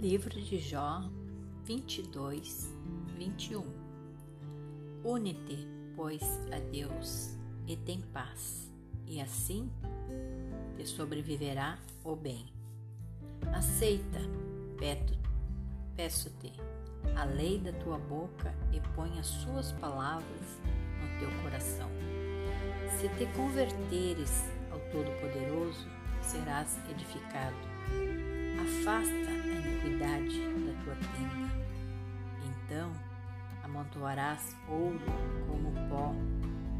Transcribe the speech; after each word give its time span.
Livro 0.00 0.40
de 0.40 0.60
Jó 0.60 1.02
22, 1.64 2.72
21 3.16 3.64
Une-te, 5.02 5.66
pois, 5.96 6.22
a 6.52 6.60
Deus 6.70 7.36
e 7.66 7.76
tem 7.76 8.00
paz, 8.00 8.70
e 9.08 9.20
assim 9.20 9.68
te 10.76 10.86
sobreviverá 10.86 11.76
o 12.04 12.14
bem. 12.14 12.46
Aceita, 13.52 14.20
peço-te, 15.96 16.52
a 17.16 17.24
lei 17.24 17.58
da 17.58 17.72
tua 17.72 17.98
boca 17.98 18.54
e 18.72 18.80
põe 18.94 19.18
as 19.18 19.26
suas 19.26 19.72
palavras 19.72 20.60
no 21.00 21.18
teu 21.18 21.42
coração. 21.42 21.90
Se 23.00 23.08
te 23.16 23.26
converteres 23.36 24.44
ao 24.70 24.78
Todo-Poderoso, 24.92 25.88
serás 26.22 26.78
edificado. 26.88 27.56
Afasta 28.88 29.12
a 29.12 29.46
iniquidade 29.46 30.40
da 30.64 30.72
tua 30.82 30.94
tenda. 30.94 31.52
Então 32.46 32.90
amontoarás 33.62 34.56
ouro 34.66 34.98
como 35.46 35.72
pó, 35.90 36.14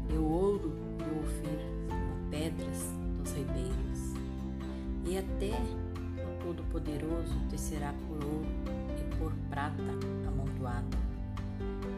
e 0.09 0.17
o 0.17 0.23
ouro 0.23 0.69
do 0.97 1.19
Ofir 1.19 1.59
como 1.87 2.29
pedras 2.31 2.95
dos 3.15 3.31
ribeiros. 3.31 4.15
E 5.05 5.19
até 5.19 5.51
o 6.25 6.43
Todo-Poderoso 6.43 7.47
te 7.47 7.59
será 7.59 7.93
por 8.07 8.25
ouro 8.25 8.47
e 8.97 9.15
por 9.17 9.31
prata 9.51 9.83
amontoado, 10.27 10.97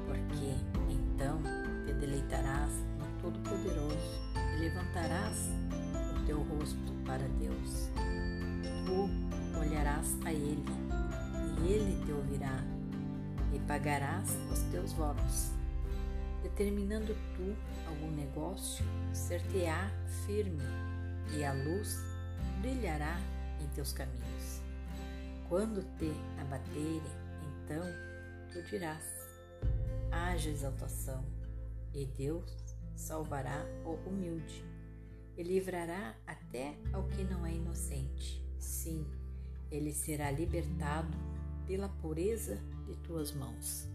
porque 0.07 0.57
então 0.89 1.39
te 1.85 1.93
deleitarás 1.93 2.83
no 2.99 3.21
Todo-Poderoso 3.21 4.19
e 4.35 4.59
levantarás 4.59 5.47
o 6.17 6.25
teu 6.25 6.39
rosto 6.43 6.91
para 7.05 7.25
Deus. 7.39 7.89
Tu 8.85 9.20
olharás 9.91 10.17
a 10.25 10.31
Ele, 10.31 10.63
e 11.61 11.71
Ele 11.71 12.05
te 12.05 12.11
ouvirá, 12.11 12.63
e 13.53 13.59
pagarás 13.59 14.29
os 14.51 14.59
teus 14.71 14.93
votos. 14.93 15.51
Determinando 16.41 17.15
tu 17.35 17.55
algum 17.87 18.11
negócio, 18.11 18.85
ser-te-á 19.13 19.91
firme, 20.25 20.63
e 21.35 21.43
a 21.43 21.53
luz 21.53 21.99
brilhará 22.61 23.19
em 23.59 23.67
teus 23.69 23.91
caminhos. 23.91 24.61
Quando 25.49 25.83
te 25.97 26.11
abaterem, 26.39 27.01
então 27.63 27.83
tu 28.51 28.61
dirás: 28.69 29.03
haja 30.11 30.49
exaltação, 30.49 31.23
e 31.93 32.05
Deus 32.05 32.49
salvará 32.95 33.65
o 33.85 33.93
humilde 34.07 34.63
e 35.37 35.43
livrará 35.43 36.15
até 36.27 36.75
ao 36.93 37.03
que 37.07 37.23
não 37.23 37.45
é 37.45 37.53
inocente. 37.53 38.45
Sim, 38.59 39.05
ele 39.71 39.93
será 39.93 40.29
libertado 40.29 41.17
pela 41.65 41.87
pureza 41.87 42.59
de 42.85 42.95
tuas 42.97 43.31
mãos. 43.31 43.87